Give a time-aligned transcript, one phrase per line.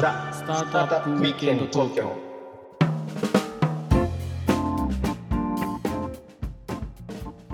[0.00, 2.12] ザ・スタートアップウィークエンド東京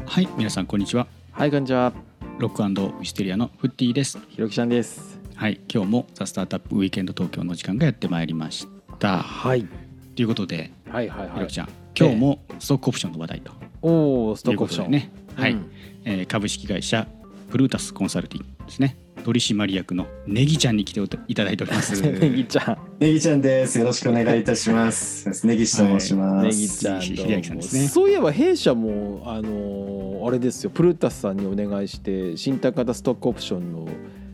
[0.07, 1.07] はい皆さんこんにちは。
[1.33, 1.93] はいこんにちは。
[2.39, 4.19] ロックウィステリアのフッティです。
[4.31, 5.21] ひろきちゃんです。
[5.35, 8.67] はい今日もザ・スタートアップウィークエンド東京の時間がやってまいりまし
[8.99, 9.19] た。
[9.19, 9.69] はい。
[10.17, 11.31] ということではいはいはい。
[11.35, 13.53] ひろきちゃん今日もストックオプションの話題と。
[13.83, 14.91] おおストックオプション。
[14.91, 15.53] ね、はい。
[15.53, 15.71] うん。
[16.07, 17.07] えー株式会社
[17.51, 23.79] プルータスコンサルティングですね取締役のネギちゃんに来ていただいております ネギちゃんネギちゃんです。
[23.79, 25.27] よろしくお願いいたします。
[25.47, 26.47] ネギシと申します。
[26.47, 33.89] ネギちゃん秀明さんですねもそういえば弊社もあのーあれですよプルータスさんにお願いして信託型ストックオプションの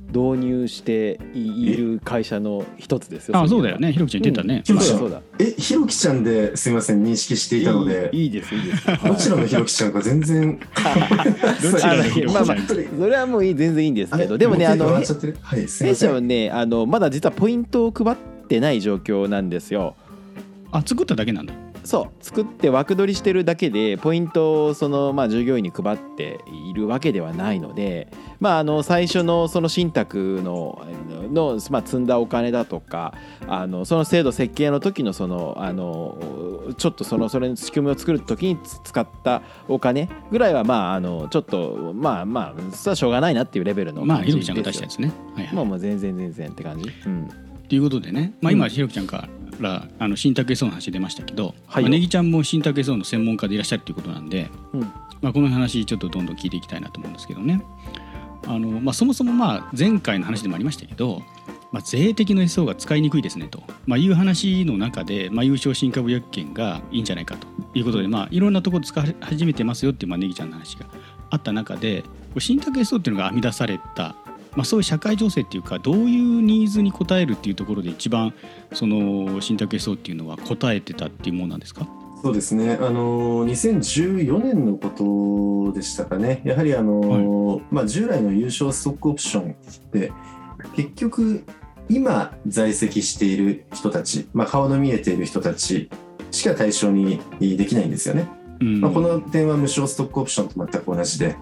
[0.08, 3.38] 導入している会社の一つですよ。
[3.38, 3.92] あそうだよね。
[3.92, 4.78] ひろきちゃん言ってたね、うん。
[4.80, 5.22] そうだそうだ。
[5.38, 8.86] え、ひろきちゃんですみません、認識していたので、いいですいいです。
[8.86, 10.58] どちらのひろきちゃんか全然。
[11.62, 14.38] どちらのひろきちゃんまあまあそれはもういい全然いいんですけど。
[14.38, 15.94] でもねあの弊。
[15.94, 18.16] 社はねあのまだ実はポイントを配っ
[18.48, 19.96] てない状況なんですよ。
[20.72, 21.54] あ作っただけなんだ
[21.86, 28.08] そう作って枠取りしてるだけでポイントをその、まあ、従業員に配っているわけではないので、
[28.40, 30.84] まあ、あの最初のその信託の
[31.32, 33.14] の、まあ、積んだお金だとか
[33.46, 36.18] あのその制度設計の時のそのあの
[36.76, 45.12] ちょっとそのそれの仕組みを作る時につ使ったお金ぐらいはまああのちょっとまあまあそれはしょうがないなっていうレベルのまあひろきちゃんが出したやつね。
[45.36, 46.90] はいはい、まあもう全然全然って感じ。
[47.06, 47.28] うん。
[47.68, 48.70] ということでね、まあ、今うん。
[48.70, 49.28] ひろきちゃんか
[49.62, 54.80] らあの新宅 SO の話出ましたけど、はいまあ、ネギちゃんも新宅 SO の専門家でいらっしゃるということなんで、うん。
[55.22, 57.62] まあ、この話ちょっとどんどん聞いていきたいなと思うんですけどね。
[58.46, 61.22] あの、まあ、そもそもまあ前回の話でもありましたけど、
[61.72, 70.86] まあ、税的の SO が使いにくいですねと、まあ、いう話の中で、まあ、優勝新株薬券がいいんじゃないかということで、まあ、いろんなところで使い始めてますよっていう、まあ、ネギちゃんの話が
[71.30, 72.04] あった中で
[72.38, 74.14] 新宅 SO っていうのが編み出された
[74.56, 78.34] まあ、そういう社会情勢っていうかどういうニーズに応えるっていうところで一番
[78.72, 81.86] その信託 SO っていうのは応えてたっていうものなんですか？
[82.22, 82.78] そうですね。
[82.80, 86.40] あの2014年のことでしたかね。
[86.44, 89.54] やはりあの、まあ従来の優勝ストックオプションっ
[89.92, 90.10] て
[90.74, 91.44] 結局
[91.88, 95.90] 今在籍している人たち、まあ顔の見えている人たち
[96.30, 98.28] しか対象にできないんですよね。
[98.60, 101.36] うんまあ、この点は無償ストックオプションと全く同じで、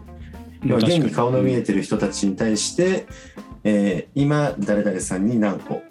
[0.65, 3.07] 要は現に顔の見えてる人たちに対して、
[3.65, 5.83] えー今誰々さんに何個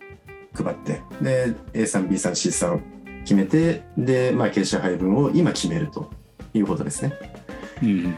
[0.53, 2.84] 配ってで A さん B さん C さん
[3.23, 6.11] 決めてで、まあ、傾斜配分を今決めると
[6.53, 7.13] いうことですね。
[7.81, 8.16] うん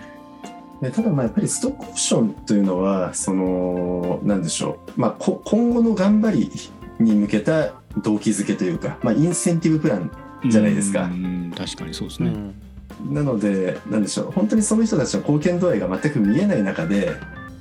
[0.82, 6.52] でただまあやっぱりストックオプションというのはそのなんでしょう、まあ、こ今後の頑張り
[7.00, 10.12] に向けた動機づけというか、まあ、インセンティブプラン
[10.50, 11.06] じゃないですか。
[11.06, 11.54] うん。
[11.56, 12.65] 確かにそうですね、うん
[13.10, 17.12] なので、なんでしょう、本当にその人たちの貢献度合いが全く見えない中で、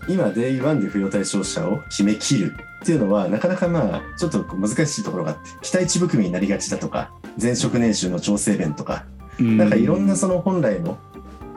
[0.09, 9.07] 今、 day one で付与対象者を決めきるっていうのは、なかなかまあ、ちょっと難しいところがあって、期待値含みになりがちだとか、前職年収の調整弁とか、
[9.41, 10.99] うんなんかいろんなその本来の、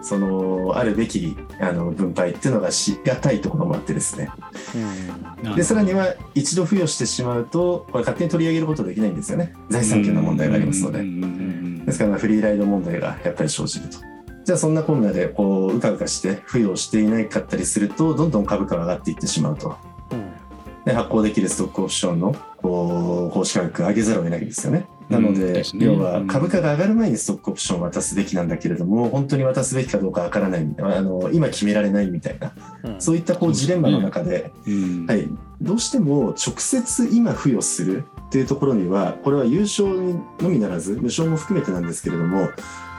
[0.01, 4.29] その、あるべきあの分配っていうのがしがたいところもあってですね。
[5.43, 9.53] なで、さらには一度付与してしまうと、これ勝手に取り上げることできないんですよね。
[9.69, 10.99] 財産権の問題がありますので。
[10.99, 11.46] うんうんうん
[11.87, 13.97] ですからフリーライド問題がやっぱり生じると。
[14.43, 19.77] じゃあそんなこんなでこううかうかして付与していないかったりするとどんどん株価が上がっていってしまうと。
[20.85, 24.87] で発行できるストックオプションのこう公式価格上げざるを得ないんですよね。
[25.09, 25.85] なのうんで、ですね。
[25.85, 33.01] 要はうん株価が上がる前にストックオプションを渡すべきなんだけれども本当に渡すべきかどうかわからないあの今決められないみたいなうん。
[33.01, 35.05] そういったこうジレンマの中でうん。
[35.07, 35.27] はい、
[35.61, 42.49] どうしても直接今付与するっていうところにはこれは優勝のみならず無償も含めてなんですけれども、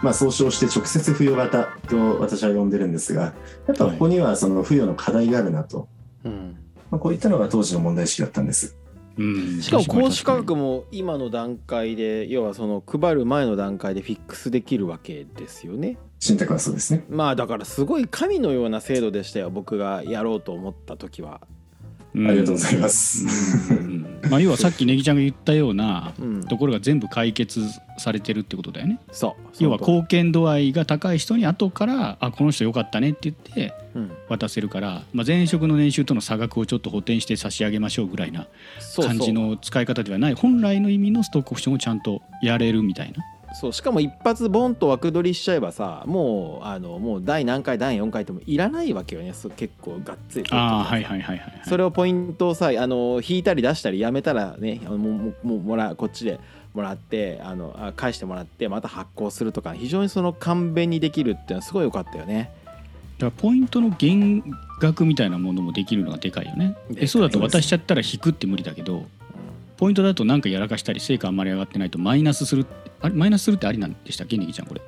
[0.02, 3.34] まあ、総称して直接付与型と私は呼んでるんですが
[3.66, 5.88] やっぱここにはその付与の課題があるなと、
[6.24, 6.56] うん。
[6.90, 8.76] まあ、こういったのが当時の問題意識だったんです。
[9.18, 9.60] うん。
[9.60, 15.98] しかも公式価格も今の段階で要はその配る前の段階でフィックスできるわけですよね。
[16.20, 17.04] 信託はそうですね。
[17.08, 21.42] まあだからすごい神のような制度でしたよ僕がやろうと思った時は。
[22.14, 23.26] うんありがとうございます。
[24.22, 26.44] うんまあ要はさっきネギちゃんが言ったようなうん。
[26.44, 27.60] ところが全部解決
[27.98, 28.98] されてるってことだよね。
[29.12, 29.64] そう。
[29.64, 34.10] 要は貢献度合いが高い人に後からあこの人よかったねって言ってうん。
[34.28, 38.46] 渡せるから、まあ、前職の年収との差額をちょっと補填して差し上げましょうぐらいな
[38.96, 40.34] 感じの使い方ではない。
[40.34, 43.24] 本来の意味のストックオプションをちゃんとやれるみたいな。
[43.54, 51.62] そうしかも一発ボンと枠取りしちゃえばさもうあのもう第何回第4回ってもいらないわけよねそう結構がっつりああはいはいはいはい。
[51.66, 56.38] それをポイントをさあの引いたり出したりやめたらねもうもうもらこっちで
[56.74, 62.50] もらってあのあ返してもらってまた発行するとか非常にその簡便にできるっていうのはすごい良かったよね。
[63.18, 64.44] だからポイントの減
[64.80, 66.76] 額みたいなものもできるのがでかいよね。
[66.96, 69.06] えそうだと渡しちゃったら引くって無理だけど
[69.76, 72.66] ポイントだとなんかやらかしたり成果あんまり上がってないとマイナスする
[73.00, 74.80] あれマイナスするってありなんでしたっけネギちゃんこれ。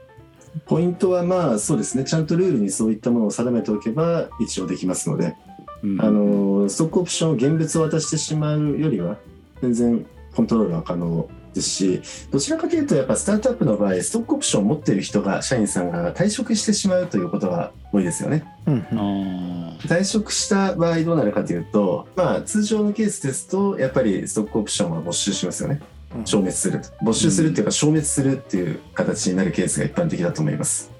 [0.66, 2.04] ポイントはまあそうですね。
[2.04, 5.36] ちゃんとルールにそういったものを定めておけば一応できますので、
[5.82, 6.00] うん。
[6.00, 9.16] あのストックオプションを現物を渡してしまうよりは
[9.62, 18.44] 全然コントロールは可能ですしどちらかというとやっぱスタートアップの場合ストックオプションを持っている人が社員さんが退職してしまうということが多いですよね。
[18.66, 18.80] うん。
[19.80, 25.80] 退職した場合どうなるかというと、まあ、通常のケースですとやっぱりストックオプションは没収しますよね
[26.24, 30.90] 消滅する没収するっていうか消滅するっていう形になるケースが一般的だと思います。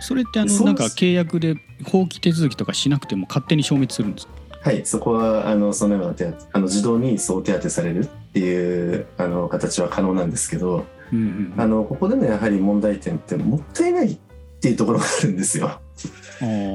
[0.00, 4.32] それってあのなんか契約で放棄手続きとかしなくても勝手に消滅するんですか？
[4.62, 11.60] はいそこはあのそのような手当あの自動にそう手当てされるっていうあの形は可能なんですけどうんうんうん。
[11.60, 14.18] あのここでのやはり問題点ってもったいないっ
[14.60, 15.80] ていうところがあるんですよ。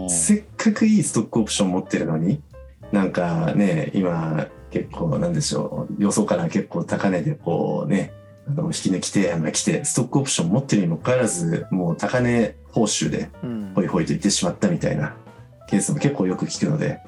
[0.10, 2.42] せっかくいいストックオプション持ってるのに
[2.92, 6.03] なんかね今結構なんでしょう。
[6.03, 8.13] よそから結構高値でこうね
[8.47, 13.71] あの引き抜き提案が来てストックオプション持ってるにもかかわらずもう高値報酬でうん。
[13.75, 15.15] ホイホイと言ってしまったみたいな
[15.68, 17.00] ケースも結構よく聞くので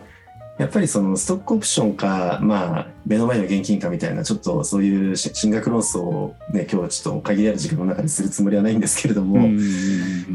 [0.57, 9.47] やっぱりそのストックオプションかまあ目の前の現金かみたいなちょっとそういうし進学論争をね今日はちょっと限りある時間の中でするつもりはないんですけれども、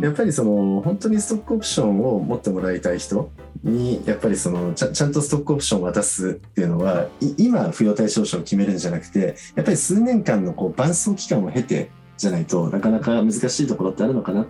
[0.01, 3.31] やっぱりその本当にストックオプションを持ってもらいたい人
[3.63, 14.47] にやっぱりそのちゃちゃんとストックオプションを渡すっていうのはい今扶養対象者を決めるんじゃなくてやっぱり数年間のこう伴走期間を経てじゃないとなかなか難しいところってあるのかなっ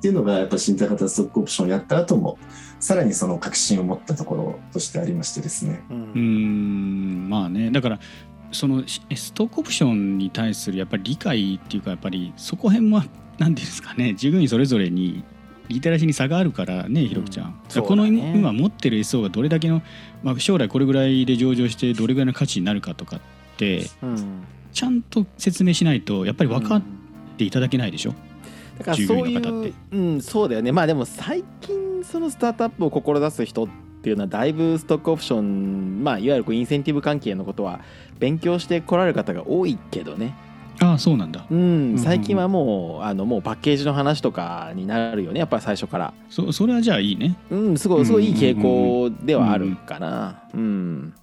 [0.00, 2.38] ていうのがやっぱ新型ストックオプションをやった後も
[2.78, 5.82] さらにその確信を持ったところとしてありましてですね。
[5.88, 7.26] うん。
[7.30, 7.70] まあね。
[7.70, 7.98] だから
[8.52, 13.02] そのしストックオプションに対するやっぱり理解っていうかやっぱりそこへんも
[13.38, 15.24] 何ていうんですかね従業員それぞれに
[15.68, 19.82] リテラシーに差があるからねひろきちゃん、うんだからこの今持ってる SO がどれだけの、
[20.22, 23.20] まあ、将来これぐらいで上場してどれぐらいの価値になるかとかっ
[23.56, 24.44] てうん。
[24.74, 26.82] ちゃんと説明しないとやっぱり分かっ
[27.38, 28.14] ていただけないでしょ、
[28.78, 29.68] だから従そうい業員の方って。
[29.92, 30.72] う、うん、そうだよね。
[30.72, 33.68] まあでも最近そのスタートアップを志す人っ
[34.02, 37.80] ていうのはだいぶストックオプションまあいわゆるこうインセンティブ関係のことは
[38.18, 40.34] 勉強してこられる方が多いけどね
[40.80, 41.46] ああそうなんだ。
[41.50, 46.14] うん最近はもうあのもうパッケージの話とかになるよねやっぱり最初から。
[46.28, 47.36] そそれはじゃあいいね。
[47.50, 50.42] うんすごいすごいいい傾向ではあるかな。
[50.54, 51.14] うん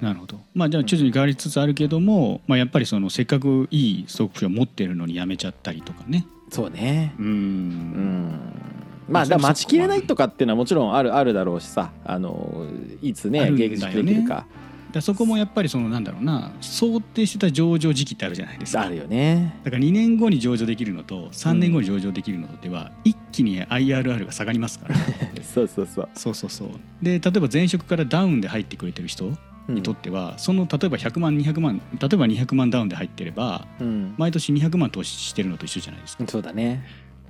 [0.00, 0.38] なるほど。
[0.54, 6.26] まあじゃあ徐々に変わりつつあるけども、まあ、やっぱりそのせっかくいいストックオプション持ってるのにやめちゃったりとかね。
[6.50, 7.14] そうね。
[7.18, 8.28] うーうん。
[8.28, 8.62] ん
[9.08, 11.90] まあだ待ちきれないとかっていうのはもちろんあるあるだろうしさ。
[12.04, 12.66] あの
[13.02, 13.50] いつねね。
[13.50, 14.46] 迎撃できるか
[14.92, 18.82] だそこもやっぱりそのなんだろうな想定してた上場時期ってあるじゃないですか。
[18.82, 19.60] あるよね。
[19.64, 24.94] だから2年後に上場できるのと3年後に上場できるのでは一気に IRR が下がりますから。
[25.44, 26.08] そうそうそう。
[26.14, 26.68] そうそうそう。
[27.02, 29.32] で例えば前職からダウンで入ってくれてる人
[29.68, 34.14] にとっては、その例えば100万200万例えば200万ダウンで入ってればうん。
[34.16, 36.24] 毎年200万投資してるのと一緒じゃないですか。
[36.26, 36.82] そうだね。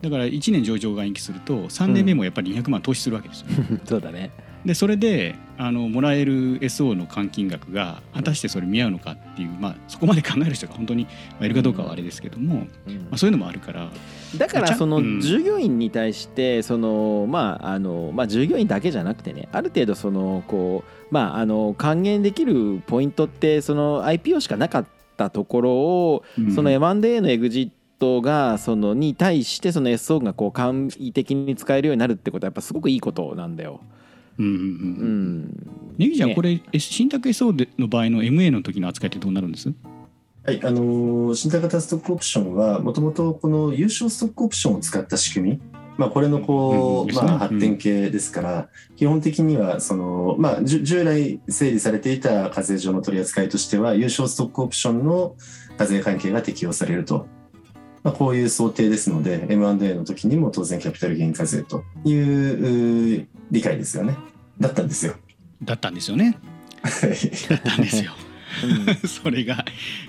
[0.03, 3.47] だから1年上場が延期すると3年目もやっぱり200万投資するわけですよ、
[3.85, 4.31] そうだね
[4.65, 11.11] でそれであのもらえる SO の換金額が果たしてそれ見合うのかっていう、まあ、そこまで考える人が本当にま
[11.41, 12.65] あいるかどうかはあれですけども、ま
[13.13, 13.91] あ、そういうのもあるから。
[14.37, 15.21] だからそのうん。
[15.21, 24.87] 従業員に対してそのまああのまあ従業員だけじゃなくてねある程度そのこうまああの還元できるポイントってその IPO しかなかっ
[25.17, 26.53] たところをうん。
[26.53, 33.81] その M&A のエグジットがそのに対してその SO がこう簡易的に使えるようになるってことはやっぱすごくいいことなんだよ。
[34.39, 34.57] ううんうん。
[34.57, 35.39] うん。
[35.41, 35.95] ん。
[35.99, 36.35] ネギちゃん、ね。
[36.35, 39.73] これえ信託 SO での場合の MA の時の扱いってどうなるんです
[40.45, 45.61] はい、あのー、新型型ストックオプションは、もともとこの優勝ストックオプションを使った仕組み、
[45.99, 47.27] まあ、これのこう、うんですね。
[47.27, 55.35] まあ、発展系ですから、基本的にはその、まあ、従来整理されていた課税上の取り扱いとしては、優勝ストックオプションの
[55.77, 57.27] 課税関係が適用されると。
[58.05, 64.17] まあ、こういう想定ですので、M&A の時にも当然キャピタルゲイン課税というう理解ですよね。
[64.61, 65.15] だったんですよ。
[65.63, 66.39] だったんですよね
[66.83, 68.13] はいだったんですよ
[69.23, 69.65] それが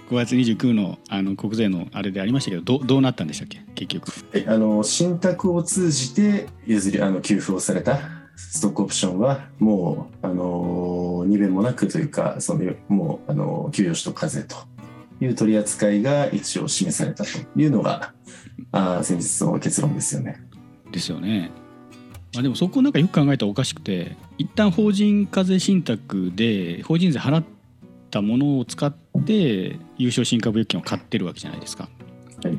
[0.09, 3.61] 5月29のあの国税のあれでありましたけどどうどうなったんでしたっけ？
[3.75, 7.99] 結局はい、あの信託を通じて譲りあの給付をされた
[8.35, 14.55] ストックオプションはもうあの二弁もなくというかそのもうあの給与取得課税と
[15.19, 18.13] いう取り扱いが一応示されたというのが
[18.71, 20.41] あー先日の結論ですよね。
[20.91, 21.51] ですよね。
[22.33, 27.43] まあ、でもそこなんかよく考えたらおかしくて一旦法人課税信託で法人税払っ
[28.11, 28.93] たものを使っ
[29.25, 31.89] て優勝新株預金を買ってるわけじゃないですか。
[32.43, 32.57] はい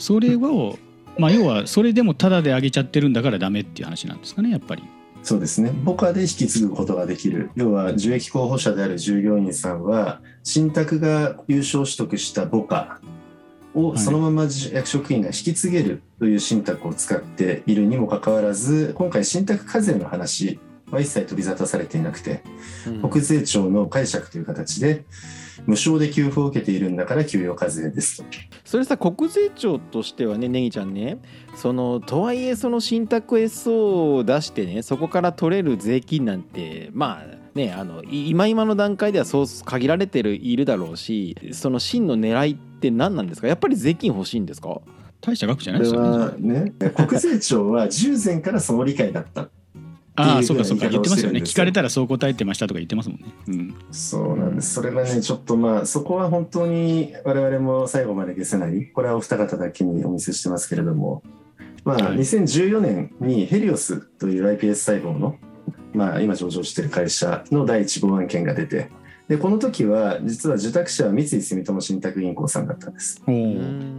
[0.00, 0.78] それを
[1.18, 4.82] まあ要はそれでもタダで上げちゃってるんだからダメっていう話なんですかねやっぱり。
[5.22, 5.70] そうですね。
[5.84, 7.50] 母価で引き継ぐことができる。
[7.54, 13.02] 要は、受益候補者である従業員さんは、信託が優勝取得した母価
[13.74, 20.58] をはいそのまま役職員が引き継げるという信託を使っているにもかかわらず、今回信託課税の話
[20.90, 22.42] は一切取り沙汰されていなくて、
[23.00, 25.04] 国税庁の解釈という形で、
[25.66, 28.24] 無償で給付を受けているんだから給与課税ですと。
[28.64, 31.18] それさ国税庁としてはねネギちゃんね
[31.56, 43.48] そのとはいえその信託 SO を出してねそこから取れる税金なんてまあねあのい今今の段階ではそう限られてるいるだろうしその真の狙いって何なんですか？
[43.48, 44.80] やっぱり税金欲しいんですか？
[45.20, 46.72] 大した額じゃないですよはね。
[46.80, 49.48] ね、国税庁は従前からその理解だった。
[50.16, 50.88] ああ、っていうそうかそうか。
[50.88, 51.40] 言ってますよね。
[51.40, 53.26] 聞かれたらそう答えてましたとか言ってますもんね。
[53.48, 53.74] うん。
[53.90, 54.74] そうなんです。
[54.74, 58.86] それがね、ちょっとまあ、そこは本当に我々も最後まで消せない。
[58.86, 61.22] これはお二方だけにお見せしてますけれども、
[61.84, 65.36] まあ、はい2014年にヘリオスという iPS 細胞の、
[65.94, 68.90] まあ、今上場している会社の第1号案件が出て、
[69.28, 73.22] で、この時は、実は受託者は三井住友信託銀行さんだったんです。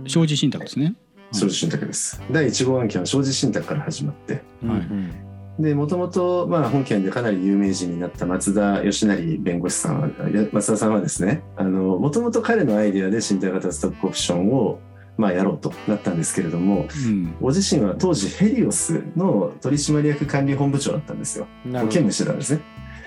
[0.05, 0.95] 商事信託ですね。
[1.31, 2.21] 商事信託です。
[2.31, 10.09] 第1号案件は商事信託から始まって、はいうんで、もともと、まあ、本件でかなり有名人になった松田義成弁護士さんは、
[10.51, 14.79] 松田さんはですね、あの、もともと彼のアイデアで身体型ストックオプションを、
[15.17, 17.35] まあ、やろうとなったんですけれども、うん。
[17.39, 21.47] ご自身は当時ヘリオスの取締役管理本部長だったんですよ。
[21.63, 22.61] 兼務してたんですね。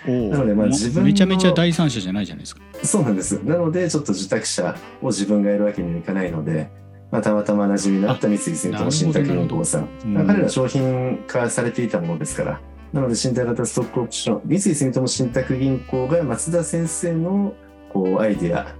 [0.06, 2.62] なので、まあ、も自分のめちゃめちゃ第三者じゃないじゃないですか。
[2.82, 3.42] そうなんです。
[3.44, 6.70] なので、ちょっと受託者を自分がやるわけにはいかないので、
[7.10, 9.88] まあ、たまたま馴染みのあった三井住友信託銀行さん。
[10.04, 12.60] うんまあ彼ら商品化されていたものですから。
[12.92, 17.54] なので、身体型ストックオプション、三井住友信託銀行が松田先生の
[17.92, 18.74] こうアイデア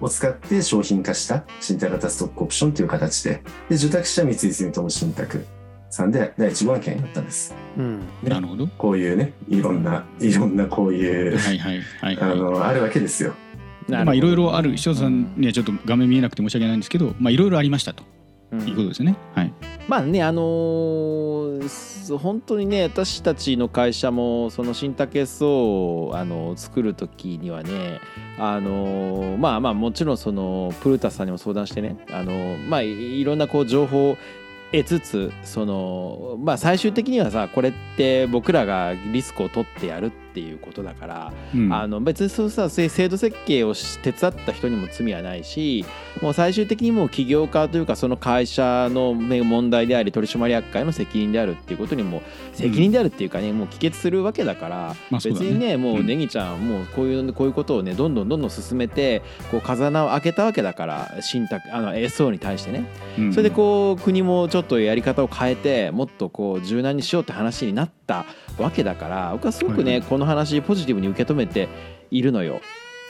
[0.00, 5.46] を使って商品化した身体型ストックオプションという形で、で受託者三井住友信託
[5.90, 7.54] さんで第1号案件になったんです。
[7.76, 8.66] うんねなるほど。
[8.66, 13.34] こういうね、いろんな、いろんなこういう、はいはいはいは あの、あるわけですよ。
[13.88, 18.19] まあいろいろある視聴者さんにはちょっと画面見えなくて申し訳ないんですけど、まあいろいろありましたとうん
[18.56, 19.16] いうことですね。
[19.34, 19.52] はい。
[19.88, 25.46] まあねあのーす本当にね私たちの会社もその信託 SO
[26.08, 28.00] をあの作る時にはね
[28.38, 34.16] あのーまあまあもちろんそのプルタスさんにも相談してねあのーまあいいろんなこう情報を
[34.72, 41.72] 得つつそのまあ最終的にはさこれって僕らがリスクを取ってやるっていうことだから、うん。
[41.72, 45.84] あの別にそうさせ制度設計をし手伝った人にも罪はないし
[46.22, 52.22] もう最終的にもう起業家というかその会社のね問題であり取締役会の責任であるっていうことにも
[52.52, 54.76] 責任であるっていうかね、もう帰結するわけだから、
[55.10, 55.30] まあね。
[55.30, 62.86] 別にねもううんネギちゃんもうこういうこういうことをねどんどんどんどん進めてこう風穴を開けたわけだから信託あの SO に対してね。
[63.18, 63.32] うん。
[63.32, 68.26] それでこう国もちょっとやり方を変えてもっとこう柔軟にしようって話になった
[68.58, 71.68] わけだから僕はすごくね、はいはこの話ポジティブに受け止めて
[72.10, 72.60] いるのよ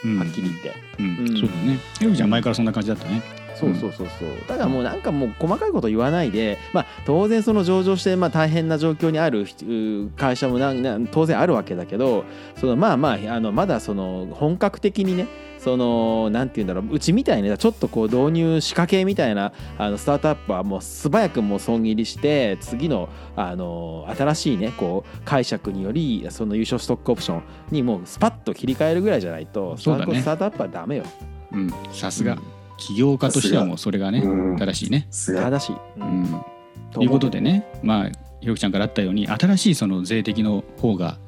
[0.04, 0.72] うんはっきり言って。
[0.98, 1.78] うんうんそうだね。
[1.98, 3.22] ひろきちゃん前からそんな感じだったね。
[3.60, 12.24] そうそうそうそうだからもうなんかもう細かいこと言わないで、まあ、当然その上場してまあ大変な状況にあるう会社もなん当然あるわけだけど
[12.56, 15.26] そのまあまああのまだその本格的にね
[15.58, 31.04] そのなんて言うんだろううちみたいにちょっとこう導入仕掛けみたいなあのスタートアップはもう素早くもう損切りして次のあの新しいねこう解釈によりその優勝ストックオプションにもうスパッと切り替えるぐらいじゃないとそうだねスタートアップはダメよ。
[31.52, 31.70] うん。
[31.92, 35.06] さすがうん起業家としてはもうそれがねうん正しいね。
[35.10, 35.72] 正しい。
[35.72, 36.44] ううんん。
[36.92, 38.10] ということでね、まあ
[38.40, 41.18] ひろきちゃんからあったように新しいその税的の方が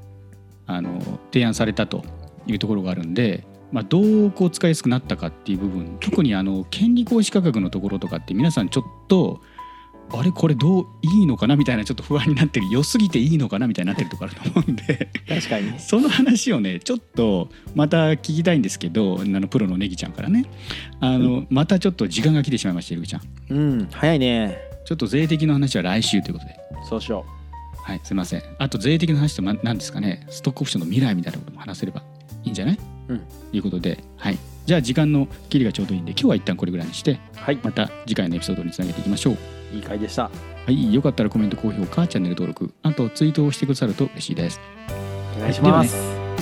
[0.67, 0.99] あの
[1.33, 2.05] 提案されたと
[2.47, 9.41] いうところがあるんで、まあ、どうこう使いやすくなったかっていう部分特にあの権利行使価格のところとかって皆さんちょっと
[10.15, 11.57] あれこれどういいのかな？
[11.57, 12.69] みたいなちょっと不安になってる。
[12.71, 13.67] 良すぎていいのかな？
[13.67, 15.09] みたいになってるところあると思うんで。
[15.29, 15.79] 確かに。
[15.79, 20.45] その話をねちょっとまた聞きたいんですけどあのプロのネギちゃんからね。
[21.01, 23.23] あのまたちょっと時間が来てしまいましたゆるきちゃん。
[23.51, 24.59] うん、早いね。
[24.85, 26.57] ちょっと税的の話は来週ということで。
[26.89, 27.25] そうしよ
[27.85, 28.43] はい、すみません。
[28.59, 32.03] あと税的な話ってま何ですかね、ストックオプションの未来みたいなことも話せれば
[32.45, 32.79] いいんじゃない？
[33.09, 33.19] うん。
[33.19, 34.39] ということで、はい。
[34.67, 37.19] じゃあ時間の切りがちょうどいいんで、今日は一旦これぐらいにして、う。
[37.35, 39.39] はい、また次回のエピソードにつなげていきましょう。
[39.73, 40.25] いい回でした。
[40.25, 40.31] は
[40.69, 44.61] い、よかったらコメント、高評価、チャンネル登録、あとツイートをしてくださると嬉しいです。
[45.37, 45.97] お願いします。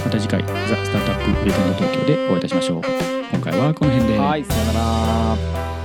[0.05, 2.83] また次回、ザ・スタートアップウィークエンド東京でお会いいたしましょう。
[3.33, 4.19] 今回はこの辺で。
[4.19, 5.80] はい、さよなら。